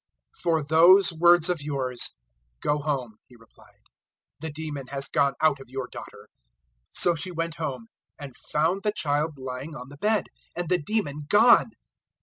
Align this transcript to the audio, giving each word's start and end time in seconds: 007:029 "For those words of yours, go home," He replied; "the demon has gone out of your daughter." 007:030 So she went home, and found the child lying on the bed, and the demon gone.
007:029 0.37 0.41
"For 0.41 0.63
those 0.63 1.13
words 1.13 1.47
of 1.49 1.61
yours, 1.61 2.09
go 2.59 2.79
home," 2.79 3.17
He 3.27 3.35
replied; 3.35 3.81
"the 4.39 4.49
demon 4.51 4.87
has 4.87 5.07
gone 5.07 5.35
out 5.41 5.59
of 5.59 5.69
your 5.69 5.85
daughter." 5.91 6.27
007:030 6.87 6.87
So 6.93 7.13
she 7.13 7.31
went 7.31 7.55
home, 7.57 7.85
and 8.17 8.35
found 8.51 8.81
the 8.81 8.93
child 8.95 9.37
lying 9.37 9.75
on 9.75 9.89
the 9.89 9.97
bed, 9.97 10.25
and 10.55 10.69
the 10.69 10.79
demon 10.81 11.27
gone. 11.29 11.69